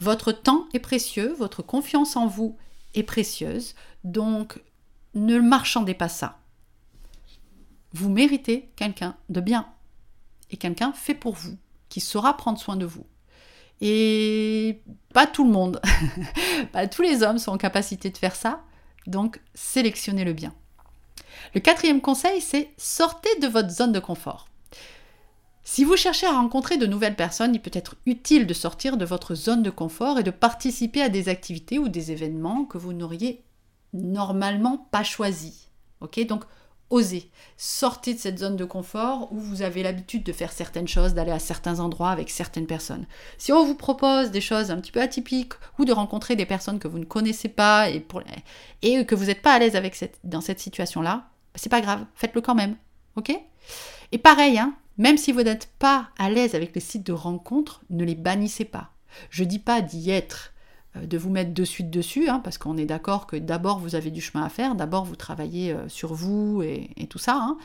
Votre 0.00 0.32
temps 0.32 0.66
est 0.72 0.78
précieux, 0.78 1.34
votre 1.34 1.62
confiance 1.62 2.16
en 2.16 2.26
vous 2.26 2.56
est 2.94 3.02
précieuse, 3.02 3.74
donc 4.04 4.62
ne 5.14 5.38
marchandez 5.40 5.94
pas 5.94 6.08
ça. 6.08 6.38
Vous 7.92 8.08
méritez 8.08 8.70
quelqu'un 8.76 9.16
de 9.28 9.40
bien 9.40 9.68
et 10.50 10.56
quelqu'un 10.56 10.92
fait 10.92 11.14
pour 11.14 11.34
vous, 11.34 11.58
qui 11.88 12.00
saura 12.00 12.36
prendre 12.36 12.58
soin 12.58 12.76
de 12.76 12.86
vous. 12.86 13.06
Et 13.80 14.82
pas 15.14 15.26
tout 15.26 15.44
le 15.44 15.50
monde, 15.50 15.80
pas 16.72 16.86
tous 16.86 17.02
les 17.02 17.22
hommes 17.22 17.38
sont 17.38 17.52
en 17.52 17.58
capacité 17.58 18.10
de 18.10 18.18
faire 18.18 18.36
ça, 18.36 18.62
donc 19.06 19.40
sélectionnez 19.54 20.24
le 20.24 20.32
bien. 20.32 20.54
Le 21.54 21.60
quatrième 21.60 22.00
conseil, 22.00 22.40
c'est 22.40 22.70
sortez 22.76 23.38
de 23.40 23.48
votre 23.48 23.70
zone 23.70 23.92
de 23.92 24.00
confort. 24.00 24.46
Si 25.62 25.84
vous 25.84 25.96
cherchez 25.96 26.26
à 26.26 26.32
rencontrer 26.32 26.78
de 26.78 26.86
nouvelles 26.86 27.16
personnes, 27.16 27.54
il 27.54 27.60
peut 27.60 27.70
être 27.72 27.96
utile 28.06 28.46
de 28.46 28.54
sortir 28.54 28.96
de 28.96 29.04
votre 29.04 29.34
zone 29.34 29.62
de 29.62 29.70
confort 29.70 30.18
et 30.18 30.22
de 30.22 30.30
participer 30.30 31.02
à 31.02 31.08
des 31.08 31.28
activités 31.28 31.78
ou 31.78 31.88
des 31.88 32.12
événements 32.12 32.64
que 32.64 32.78
vous 32.78 32.92
n'auriez 32.92 33.44
normalement 33.92 34.88
pas 34.90 35.04
choisis. 35.04 35.68
Ok, 36.00 36.18
osez, 36.90 37.30
sortez 37.56 38.14
de 38.14 38.18
cette 38.18 38.38
zone 38.38 38.56
de 38.56 38.64
confort 38.64 39.32
où 39.32 39.38
vous 39.38 39.62
avez 39.62 39.82
l'habitude 39.82 40.24
de 40.24 40.32
faire 40.32 40.52
certaines 40.52 40.88
choses, 40.88 41.14
d'aller 41.14 41.30
à 41.30 41.38
certains 41.38 41.80
endroits 41.80 42.10
avec 42.10 42.30
certaines 42.30 42.66
personnes. 42.66 43.06
Si 43.38 43.52
on 43.52 43.64
vous 43.64 43.76
propose 43.76 44.30
des 44.30 44.40
choses 44.40 44.70
un 44.70 44.80
petit 44.80 44.92
peu 44.92 45.00
atypiques 45.00 45.54
ou 45.78 45.84
de 45.84 45.92
rencontrer 45.92 46.36
des 46.36 46.46
personnes 46.46 46.80
que 46.80 46.88
vous 46.88 46.98
ne 46.98 47.04
connaissez 47.04 47.48
pas 47.48 47.88
et, 47.88 48.02
que 48.02 49.14
vous 49.14 49.26
n'êtes 49.26 49.42
pas 49.42 49.54
à 49.54 49.58
l'aise 49.58 49.76
avec 49.76 49.96
dans 50.24 50.40
cette 50.40 50.60
situation-là, 50.60 51.16
bah, 51.16 51.54
c'est 51.54 51.70
pas 51.70 51.80
grave, 51.80 52.04
faites-le 52.14 52.40
quand 52.40 52.54
même. 52.54 52.76
Ok? 53.16 53.32
Et 54.12 54.18
pareil, 54.18 54.58
hein, 54.58 54.74
même 54.98 55.16
si 55.16 55.32
vous 55.32 55.42
n'êtes 55.42 55.70
pas 55.78 56.10
à 56.18 56.28
l'aise 56.28 56.54
avec 56.54 56.74
les 56.74 56.80
sites 56.80 57.06
de 57.06 57.12
rencontres, 57.12 57.82
ne 57.90 58.04
les 58.04 58.16
bannissez 58.16 58.64
pas. 58.64 58.90
Je 59.30 59.44
dis 59.44 59.58
pas 59.58 59.80
d'y 59.80 60.10
être 60.10 60.52
de 60.96 61.18
vous 61.18 61.30
mettre 61.30 61.54
de 61.54 61.64
suite 61.64 61.90
dessus, 61.90 62.28
hein, 62.28 62.40
parce 62.42 62.58
qu'on 62.58 62.76
est 62.76 62.84
d'accord 62.84 63.26
que 63.26 63.36
d'abord 63.36 63.78
vous 63.78 63.94
avez 63.94 64.10
du 64.10 64.20
chemin 64.20 64.44
à 64.44 64.48
faire, 64.48 64.74
d'abord 64.74 65.04
vous 65.04 65.16
travaillez 65.16 65.72
euh, 65.72 65.88
sur 65.88 66.14
vous 66.14 66.62
et, 66.62 66.90
tout 67.08 67.18
ça, 67.18 67.36
hein. 67.36 67.58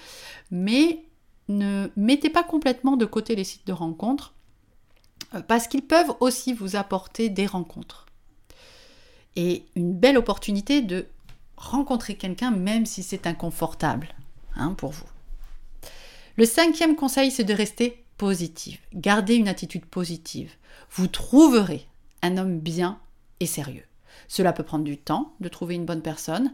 mais 0.52 1.04
ne 1.48 1.90
mettez 1.96 2.30
pas 2.30 2.44
complètement 2.44 2.98
de 2.98 3.06
côté 3.06 3.36
les 3.36 3.44
sites 3.44 3.66
de 3.66 3.74
rencontres, 3.74 4.34
euh, 5.34 5.42
parce 5.42 5.68
qu'ils 5.68 5.82
peuvent 5.82 6.14
aussi 6.20 6.54
vous 6.54 6.76
apporter 6.76 7.30
des 7.30 7.48
rencontres. 7.48 8.06
Et 9.36 9.66
une 9.76 9.94
belle 9.94 10.18
opportunité 10.18 10.82
de 10.82 11.08
rencontrer 11.58 12.16
quelqu'un 12.16 12.52
même 12.52 12.86
si 12.86 13.02
c'est 13.02 13.28
inconfortable 13.28 14.10
hein, 14.56 14.74
pour 14.78 14.92
vous. 14.92 15.06
Le 16.38 16.46
cinquième 16.46 16.96
conseil, 16.96 17.32
c'est 17.32 17.44
de 17.44 17.54
rester 17.54 18.04
positive. 18.18 18.80
Gardez 18.94 19.36
une 19.36 19.48
attitude 19.48 19.86
positive. 19.86 20.52
Vous 20.92 21.08
trouverez 21.08 21.88
un 22.22 22.38
homme 22.38 22.60
bien 22.60 23.00
sérieux. 23.42 23.86
Cela 24.28 24.54
peut 24.54 24.64
prendre 24.64 24.84
du 24.84 24.98
temps 24.98 25.34
de 25.40 25.50
trouver 25.50 25.76
une 25.76 25.86
bonne 25.86 26.02
personne. 26.02 26.54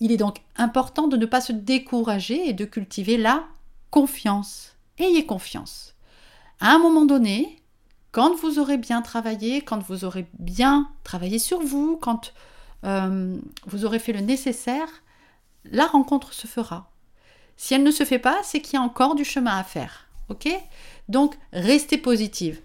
Il 0.00 0.12
est 0.12 0.16
donc 0.16 0.38
important 0.56 1.08
de 1.08 1.16
ne 1.16 1.26
pas 1.26 1.40
se 1.40 1.52
décourager 1.52 2.48
et 2.48 2.52
de 2.52 2.64
cultiver 2.64 3.16
la 3.16 3.44
confiance. 3.90 4.76
Ayez 4.98 5.26
confiance. 5.26 5.94
À 6.60 6.72
un 6.72 6.78
moment 6.78 7.04
donné, 7.04 7.58
quand 8.12 8.34
vous 8.36 8.58
aurez 8.58 8.78
bien 8.78 9.02
travaillé, 9.02 9.62
quand 9.62 9.82
vous 9.82 10.04
aurez 10.04 10.26
bien 10.38 10.90
travaillé 11.02 11.38
sur 11.38 11.60
vous, 11.60 11.96
quand 11.96 12.32
euh, 12.84 13.38
vous 13.66 13.84
aurez 13.84 13.98
fait 13.98 14.12
le 14.12 14.20
nécessaire, 14.20 14.88
la 15.64 15.86
rencontre 15.86 16.32
se 16.32 16.46
fera. 16.46 16.90
Si 17.56 17.74
elle 17.74 17.82
ne 17.82 17.90
se 17.90 18.04
fait 18.04 18.18
pas, 18.18 18.38
c'est 18.42 18.60
qu'il 18.60 18.74
y 18.74 18.76
a 18.76 18.82
encore 18.82 19.14
du 19.14 19.24
chemin 19.24 19.56
à 19.56 19.64
faire. 19.64 20.06
Ok? 20.28 20.48
Donc, 21.08 21.36
restez 21.52 21.98
positive 21.98 22.60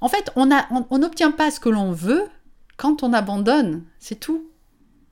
en 0.00 0.08
fait, 0.08 0.30
on 0.36 0.98
n'obtient 0.98 1.32
pas 1.32 1.50
ce 1.50 1.60
que 1.60 1.68
l'on 1.68 1.92
veut 1.92 2.28
quand 2.76 3.02
on 3.02 3.12
abandonne, 3.12 3.84
c'est 3.98 4.18
tout. 4.18 4.50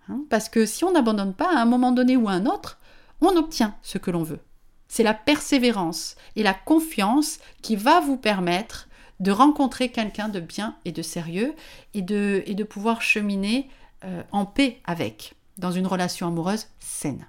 Hein, 0.09 0.25
parce 0.28 0.49
que 0.49 0.66
si 0.66 0.85
on 0.85 0.92
n'abandonne 0.92 1.35
pas, 1.35 1.54
à 1.54 1.61
un 1.61 1.66
moment 1.66 1.92
donné 1.92 2.16
ou 2.16 2.28
à 2.28 2.33
un 2.33 2.47
autre, 2.47 2.78
on 3.21 3.37
obtient 3.37 3.76
ce 3.83 3.99
que 3.99 4.11
l'on 4.11 4.23
veut. 4.23 4.40
C'est 4.88 5.02
la 5.02 5.14
persévérance 5.14 6.16
et 6.35 6.42
la 6.42 6.54
confiance 6.54 7.38
qui 7.62 7.76
va 7.76 8.00
vous 8.00 8.16
permettre 8.16 8.88
de 9.21 9.30
rencontrer 9.30 9.90
quelqu'un 9.90 10.28
de 10.28 10.40
bien 10.40 10.76
et 10.85 10.92
de 10.92 11.02
sérieux 11.02 11.54
et 11.95 12.02
de, 12.02 12.64
pouvoir 12.64 13.02
cheminer 13.02 13.69
euh, 14.04 14.23
en 14.33 14.47
paix 14.47 14.80
avec, 14.85 15.35
dans 15.59 15.71
une 15.71 15.87
relation 15.87 16.26
amoureuse 16.26 16.66
saine. 16.80 17.28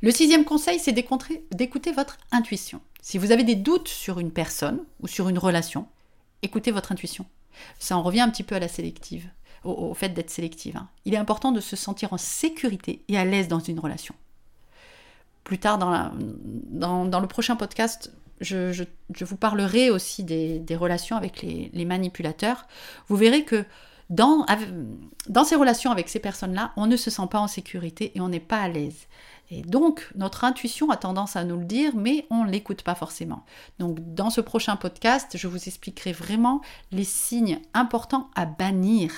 Le 0.00 0.10
sixième 0.10 0.44
conseil, 0.44 0.78
c'est 0.78 0.92
d'écouter 0.92 1.92
votre 1.92 2.16
intuition. 2.30 2.80
Si 3.02 3.18
vous 3.18 3.32
avez 3.32 3.42
des 3.42 3.56
doutes 3.56 3.88
sur 3.88 4.20
une 4.20 4.30
personne 4.30 4.78
ou 5.00 5.08
sur 5.08 5.28
une 5.28 5.38
relation, 5.38 5.88
écoutez 6.42 6.70
votre 6.70 6.92
intuition. 6.92 7.26
Ça 7.80 7.96
en 7.96 8.02
revient 8.02 8.20
un 8.20 8.30
petit 8.30 8.44
peu 8.44 8.54
à 8.54 8.60
la 8.60 8.68
sélective, 8.68 9.28
au, 9.64 9.92
fait 9.92 10.10
d'être 10.10 10.30
sélective. 10.30 10.76
Hein. 10.76 10.88
Il 11.04 11.12
est 11.12 11.18
important 11.18 11.50
de 11.50 11.60
se 11.60 11.74
sentir 11.74 12.12
en 12.12 12.16
sécurité 12.16 13.02
et 13.08 13.18
à 13.18 13.24
l'aise 13.24 13.48
dans 13.48 13.58
une 13.58 13.80
relation. 13.80 14.14
Plus 15.42 15.58
tard 15.58 15.78
dans, 15.78 17.20
le 17.20 17.26
prochain 17.26 17.56
podcast, 17.56 18.12
je, 18.40 18.84
vous 19.20 19.36
parlerai 19.36 19.90
aussi 19.90 20.22
des, 20.22 20.76
relations 20.76 21.16
avec 21.16 21.42
les, 21.42 21.84
manipulateurs. 21.84 22.68
Vous 23.08 23.16
verrez 23.16 23.44
que 23.44 23.64
dans 24.10 24.46
ces 25.44 25.56
relations 25.56 25.90
avec 25.90 26.08
ces 26.08 26.20
personnes-là, 26.20 26.72
on 26.76 26.86
ne 26.86 26.96
se 26.96 27.10
sent 27.10 27.26
pas 27.28 27.40
en 27.40 27.48
sécurité 27.48 28.12
et 28.14 28.20
on 28.20 28.28
n'est 28.28 28.38
pas 28.38 28.60
à 28.60 28.68
l'aise. 28.68 29.08
Et 29.54 29.60
donc, 29.60 30.08
notre 30.14 30.44
intuition 30.44 30.90
a 30.90 30.96
tendance 30.96 31.36
à 31.36 31.44
nous 31.44 31.58
le 31.58 31.66
dire, 31.66 31.94
mais 31.94 32.24
on 32.30 32.44
ne 32.44 32.50
l'écoute 32.50 32.80
pas 32.80 32.94
forcément. 32.94 33.44
Donc, 33.78 33.98
dans 34.14 34.30
ce 34.30 34.40
prochain 34.40 34.76
podcast, 34.76 35.36
je 35.36 35.46
vous 35.46 35.68
expliquerai 35.68 36.12
vraiment 36.12 36.62
les 36.90 37.04
signes 37.04 37.60
importants 37.74 38.30
à 38.34 38.46
bannir 38.46 39.12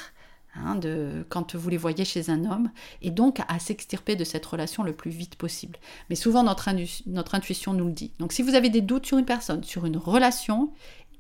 hein, 0.57 0.75
de, 0.75 1.25
quand 1.29 1.55
vous 1.55 1.69
les 1.71 1.77
voyez 1.77 2.05
chez 2.05 2.31
un 2.31 2.47
homme, 2.47 2.73
et 3.01 3.13
donc 3.13 3.43
à 3.47 3.61
s'extirper 3.61 4.17
de 4.17 4.25
cette 4.25 4.45
relation 4.45 4.83
le 4.83 4.93
plus 4.93 5.13
vite 5.13 5.37
possible. 5.37 5.79
Mais 6.11 6.17
souvent, 6.17 6.43
notre, 6.43 6.69
notre 7.07 7.37
intuition 7.37 7.73
nous 7.73 7.87
le 7.87 7.93
dit. 7.93 8.11
Donc, 8.19 8.33
si 8.33 8.43
vous 8.43 8.57
avez 8.57 8.71
des 8.71 8.81
doutes 8.81 9.07
sur 9.07 9.19
une 9.19 9.25
personne, 9.25 9.63
sur 9.63 9.87
une 9.87 9.97
relation, 9.97 10.73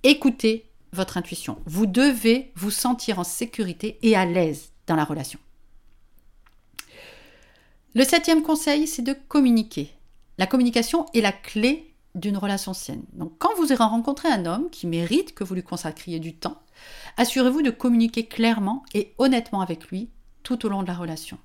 écoutez 0.02 0.68
votre 0.92 1.18
intuition. 1.18 1.59
Vous 1.66 1.87
devez 1.87 2.50
vous 2.56 2.73
sentir 2.73 3.21
en 3.21 3.25
sécurité 3.25 3.97
et 4.02 4.16
à 4.16 4.26
l'aise 4.26 4.73
dans 4.88 4.97
la 4.97 5.04
relation. 5.04 5.38
Le 7.95 8.03
septième 8.03 8.43
conseil, 8.43 8.89
c'est 8.89 9.03
de 9.03 9.13
communiquer. 9.29 9.95
La 10.37 10.49
communication 10.49 11.07
est 11.15 11.21
la 11.21 11.31
clé 11.31 11.95
d'une 12.17 12.37
relation 12.37 12.75
saine. 12.75 13.05
Donc 13.13 13.35
quand 13.39 13.55
vous 13.57 13.73
aurez 13.73 13.85
rencontré 13.85 14.29
un 14.29 14.47
homme 14.47 14.69
qui 14.71 14.89
mérite 14.89 15.33
que 15.33 15.45
vous 15.45 15.55
lui 15.55 15.63
consacriez 15.63 16.19
du 16.19 16.35
temps, 16.35 16.61
assurez-vous 17.19 17.63
de 17.63 17.71
communiquer 17.71 18.27
clairement 18.27 18.83
et 18.95 19.15
honnêtement 19.19 19.61
avec 19.61 19.87
lui 19.89 20.11
tout 20.43 20.67
au 20.67 20.69
long 20.69 20.83
de 20.83 20.89
la 20.89 20.95
relation. 20.95 21.39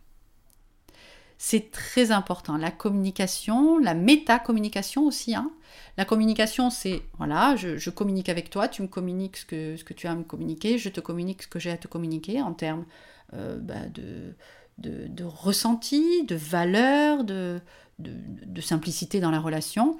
C'est 1.38 1.70
très 1.70 2.12
important. 2.12 2.58
La 2.58 2.72
communication, 2.72 3.78
la 3.78 3.94
métacommunication 3.94 5.06
aussi. 5.06 5.36
Hein. 5.36 5.52
La 5.98 6.04
communication, 6.04 6.72
c'est 6.72 7.04
voilà, 7.20 7.56
je, 7.58 7.90
communique 7.92 8.28
avec 8.28 8.50
toi, 8.50 8.68
tu 8.68 8.82
me 8.82 8.88
communiques 8.88 9.38
ce 9.38 9.46
que, 9.46 9.78
ce 9.78 9.84
que 9.84 9.94
tu 9.94 10.08
as 10.08 10.12
à 10.12 10.16
me 10.16 10.24
communiquer, 10.24 10.80
je 10.80 10.90
te 10.90 11.00
communique 11.00 11.44
ce 11.44 11.48
que 11.48 11.60
j'ai 11.60 11.72
à 11.72 11.78
te 11.78 11.88
communiquer 11.88 12.42
en 12.42 12.54
termes 12.54 12.86
euh, 13.34 13.58
bah, 13.60 13.86
de, 13.94 14.34
de, 14.80 15.24
ressenti, 15.24 16.24
de 16.24 16.36
valeur, 16.36 17.24
de, 17.24 17.62
de, 18.00 18.62
simplicité 18.62 19.20
dans 19.20 19.32
la 19.32 19.40
relation. 19.40 19.98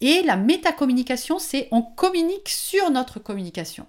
Et 0.00 0.22
la 0.22 0.36
métacommunication, 0.36 1.38
c'est 1.38 1.68
on 1.70 1.82
communique 1.82 2.48
sur 2.48 2.90
notre 2.90 3.18
communication. 3.18 3.86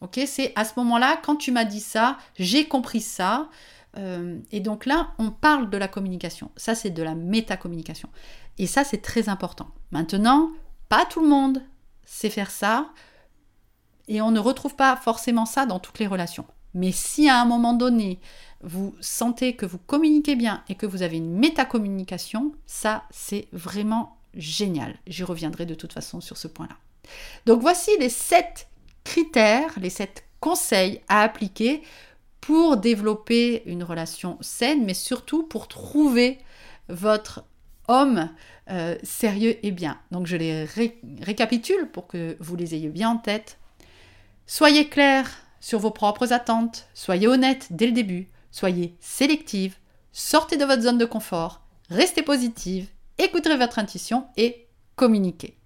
Ok, 0.00 0.20
c'est 0.26 0.52
à 0.54 0.64
ce 0.64 0.72
moment-là, 0.76 1.20
quand 1.22 1.36
tu 1.36 1.50
m'as 1.50 1.64
dit 1.64 1.80
ça, 1.80 2.18
j'ai 2.38 2.68
compris 2.68 3.00
ça. 3.00 3.48
Euh, 3.96 4.38
et 4.52 4.60
donc 4.60 4.86
là, 4.86 5.12
on 5.18 5.30
parle 5.30 5.70
de 5.70 5.76
la 5.76 5.88
communication. 5.88 6.50
Ça, 6.56 6.74
c'est 6.74 6.90
de 6.90 7.02
la 7.02 7.14
métacommunication. 7.14 8.08
Et 8.58 8.66
ça, 8.66 8.84
c'est 8.84 9.02
très 9.02 9.28
important. 9.28 9.68
Maintenant, 9.90 10.50
pas 10.88 11.04
tout 11.04 11.20
le 11.20 11.28
monde 11.28 11.62
sait 12.04 12.30
faire 12.30 12.50
ça. 12.50 12.90
Et 14.06 14.22
on 14.22 14.30
ne 14.30 14.40
retrouve 14.40 14.76
pas 14.76 14.96
forcément 14.96 15.46
ça 15.46 15.66
dans 15.66 15.80
toutes 15.80 15.98
les 15.98 16.06
relations. 16.06 16.46
Mais 16.74 16.92
si 16.92 17.28
à 17.28 17.40
un 17.40 17.44
moment 17.44 17.72
donné, 17.72 18.20
vous 18.62 18.94
sentez 19.00 19.56
que 19.56 19.66
vous 19.66 19.78
communiquez 19.78 20.36
bien 20.36 20.62
et 20.68 20.74
que 20.74 20.86
vous 20.86 21.02
avez 21.02 21.16
une 21.16 21.32
métacommunication, 21.38 22.52
ça 22.66 23.04
c'est 23.10 23.48
vraiment 23.52 24.16
génial. 24.34 24.96
J'y 25.06 25.24
reviendrai 25.24 25.66
de 25.66 25.74
toute 25.74 25.92
façon 25.92 26.20
sur 26.20 26.36
ce 26.36 26.48
point-là. 26.48 26.76
Donc 27.46 27.60
voici 27.60 27.90
les 27.98 28.08
sept 28.08 28.68
critères, 29.04 29.78
les 29.80 29.90
sept 29.90 30.24
conseils 30.40 31.00
à 31.08 31.22
appliquer 31.22 31.82
pour 32.40 32.76
développer 32.76 33.62
une 33.66 33.82
relation 33.82 34.38
saine, 34.40 34.84
mais 34.84 34.94
surtout 34.94 35.42
pour 35.42 35.68
trouver 35.68 36.38
votre 36.88 37.44
homme 37.88 38.30
euh, 38.70 38.96
sérieux 39.02 39.56
et 39.64 39.70
bien. 39.70 39.98
Donc 40.10 40.26
je 40.26 40.36
les 40.36 40.66
récapitule 41.20 41.88
pour 41.90 42.06
que 42.06 42.36
vous 42.40 42.56
les 42.56 42.74
ayez 42.74 42.88
bien 42.88 43.10
en 43.10 43.16
tête. 43.16 43.58
Soyez 44.46 44.88
clair 44.88 45.30
sur 45.60 45.78
vos 45.78 45.90
propres 45.90 46.32
attentes, 46.32 46.88
soyez 46.94 47.26
honnête 47.26 47.68
dès 47.70 47.86
le 47.86 47.92
début, 47.92 48.28
soyez 48.50 48.96
sélective, 49.00 49.76
sortez 50.12 50.56
de 50.56 50.64
votre 50.64 50.82
zone 50.82 50.98
de 50.98 51.04
confort, 51.04 51.62
restez 51.90 52.22
positive, 52.22 52.86
écoutez 53.18 53.56
votre 53.56 53.78
intuition 53.78 54.26
et 54.36 54.66
communiquez. 54.96 55.58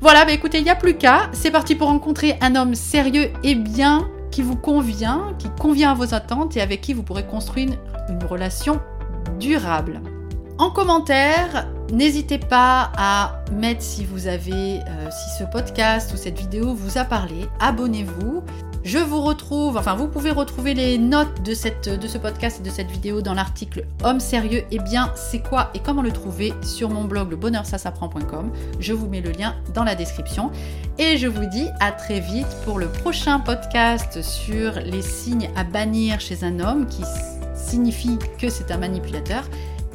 Voilà, 0.00 0.24
bah 0.24 0.32
écoutez, 0.32 0.58
il 0.58 0.64
n'y 0.64 0.70
a 0.70 0.76
plus 0.76 0.98
qu'à. 0.98 1.30
C'est 1.32 1.50
parti 1.50 1.74
pour 1.74 1.88
rencontrer 1.88 2.36
un 2.42 2.54
homme 2.54 2.74
sérieux 2.74 3.32
et 3.42 3.54
bien 3.54 4.10
qui 4.30 4.42
vous 4.42 4.56
convient, 4.56 5.34
qui 5.38 5.48
convient 5.58 5.92
à 5.92 5.94
vos 5.94 6.14
attentes 6.14 6.56
et 6.56 6.60
avec 6.60 6.82
qui 6.82 6.92
vous 6.92 7.02
pourrez 7.02 7.26
construire 7.26 7.70
une 8.08 8.24
relation 8.24 8.80
durable. 9.38 10.02
En 10.58 10.70
commentaire, 10.70 11.68
n'hésitez 11.92 12.38
pas 12.38 12.90
à 12.96 13.42
mettre 13.52 13.82
si 13.82 14.06
vous 14.06 14.26
avez, 14.26 14.80
euh, 14.88 15.10
si 15.10 15.38
ce 15.38 15.44
podcast 15.44 16.14
ou 16.14 16.16
cette 16.16 16.38
vidéo 16.38 16.72
vous 16.72 16.96
a 16.96 17.04
parlé, 17.04 17.46
abonnez-vous. 17.60 18.42
Je 18.82 18.96
vous 18.96 19.20
retrouve, 19.20 19.76
enfin 19.76 19.96
vous 19.96 20.08
pouvez 20.08 20.30
retrouver 20.30 20.72
les 20.72 20.96
notes 20.96 21.42
de, 21.42 21.52
ce 21.52 22.16
podcast 22.16 22.60
et 22.60 22.62
de 22.62 22.70
cette 22.70 22.90
vidéo 22.90 23.20
dans 23.20 23.34
l'article 23.34 23.84
Homme 24.02 24.20
sérieux 24.20 24.62
et 24.70 24.78
bien 24.78 25.12
c'est 25.14 25.40
quoi 25.40 25.70
et 25.74 25.80
comment 25.80 26.02
le 26.02 26.12
trouver 26.12 26.54
sur 26.62 26.88
mon 26.88 27.04
blog 27.04 27.30
le 27.30 27.36
bonheur 27.36 27.66
ça 27.66 27.76
s'apprend.com. 27.76 28.50
Je 28.80 28.94
vous 28.94 29.08
mets 29.08 29.20
le 29.20 29.32
lien 29.32 29.56
dans 29.74 29.84
la 29.84 29.94
description 29.94 30.52
et 30.98 31.18
je 31.18 31.26
vous 31.26 31.46
dis 31.46 31.66
à 31.80 31.92
très 31.92 32.20
vite 32.20 32.46
pour 32.64 32.78
le 32.78 32.86
prochain 32.86 33.40
podcast 33.40 34.22
sur 34.22 34.72
les 34.80 35.02
signes 35.02 35.50
à 35.54 35.64
bannir 35.64 36.20
chez 36.20 36.44
un 36.44 36.60
homme 36.60 36.86
qui 36.86 37.02
signifie 37.54 38.18
que 38.38 38.48
c'est 38.48 38.70
un 38.70 38.78
manipulateur 38.78 39.42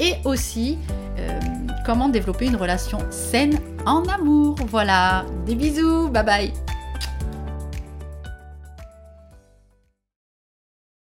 et 0.01 0.15
aussi 0.25 0.77
euh, 1.17 1.39
comment 1.85 2.09
développer 2.09 2.47
une 2.47 2.57
relation 2.57 2.99
saine 3.09 3.57
en 3.85 4.03
amour. 4.05 4.57
Voilà, 4.67 5.23
des 5.45 5.55
bisous, 5.55 6.09
bye 6.09 6.25
bye 6.25 6.53